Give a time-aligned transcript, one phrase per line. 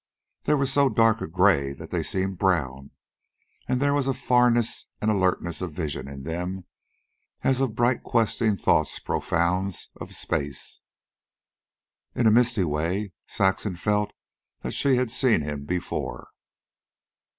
[0.45, 2.89] They were so dark a gray that they seemed brown,
[3.67, 6.65] and there were a farness and alertness of vision in them
[7.43, 10.81] as of bright questing through profounds of space.
[12.15, 14.11] In a misty way Saxon felt
[14.61, 16.29] that she had seen him before.